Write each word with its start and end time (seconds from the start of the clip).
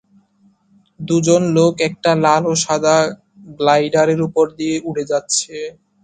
দুজন 0.99 1.41
লোক 1.57 1.73
একটা 1.87 2.11
লাল 2.23 2.43
ও 2.47 2.63
সাদা 2.63 2.97
গ্লাইডারের 3.57 4.19
ওপর 4.27 4.45
দিয়ে 4.57 4.75
উড়ে 4.89 5.03
যাচ্ছে। 5.11 5.55